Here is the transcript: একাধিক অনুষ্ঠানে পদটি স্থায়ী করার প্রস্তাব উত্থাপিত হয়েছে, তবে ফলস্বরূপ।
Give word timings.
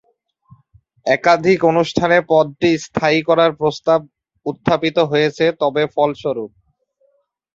একাধিক 1.05 1.59
অনুষ্ঠানে 1.71 2.17
পদটি 2.29 2.69
স্থায়ী 2.85 3.19
করার 3.29 3.51
প্রস্তাব 3.55 3.99
উত্থাপিত 4.45 4.97
হয়েছে, 5.11 5.45
তবে 5.61 5.83
ফলস্বরূপ। 5.95 6.51